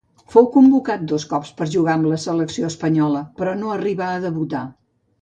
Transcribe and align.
Fou 0.35 0.45
convocat 0.53 1.03
dos 1.11 1.25
cops 1.33 1.51
per 1.59 1.69
jugar 1.75 1.95
amb 1.97 2.09
la 2.13 2.19
selecció 2.25 2.73
espanyola 2.75 3.25
però 3.41 3.57
no 3.63 3.75
arribà 3.79 4.13
a 4.19 4.29
debutar. 4.29 4.69